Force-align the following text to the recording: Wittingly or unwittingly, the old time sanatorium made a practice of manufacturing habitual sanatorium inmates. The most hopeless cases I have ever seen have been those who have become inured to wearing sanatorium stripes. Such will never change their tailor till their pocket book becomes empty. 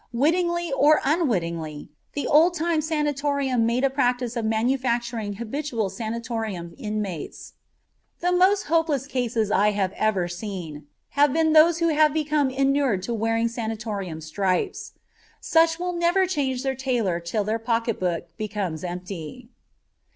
Wittingly 0.11 0.71
or 0.73 0.99
unwittingly, 1.05 1.87
the 2.13 2.25
old 2.25 2.55
time 2.55 2.81
sanatorium 2.81 3.67
made 3.67 3.83
a 3.83 3.89
practice 3.91 4.35
of 4.35 4.45
manufacturing 4.45 5.33
habitual 5.33 5.91
sanatorium 5.91 6.73
inmates. 6.79 7.53
The 8.19 8.31
most 8.31 8.63
hopeless 8.63 9.05
cases 9.05 9.51
I 9.51 9.69
have 9.77 9.91
ever 9.91 10.27
seen 10.27 10.87
have 11.09 11.31
been 11.33 11.53
those 11.53 11.77
who 11.77 11.89
have 11.89 12.15
become 12.15 12.49
inured 12.49 13.03
to 13.03 13.13
wearing 13.13 13.47
sanatorium 13.47 14.21
stripes. 14.21 14.93
Such 15.39 15.77
will 15.77 15.93
never 15.93 16.25
change 16.25 16.63
their 16.63 16.73
tailor 16.73 17.19
till 17.19 17.43
their 17.43 17.59
pocket 17.59 17.99
book 17.99 18.35
becomes 18.37 18.83
empty. 18.83 19.49